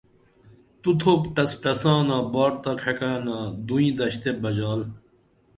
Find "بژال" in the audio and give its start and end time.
4.41-4.81